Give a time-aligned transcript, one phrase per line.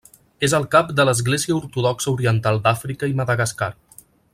[0.45, 3.73] És el cap de l'Església Ortodoxa Oriental d'Àfrica i Madagascar.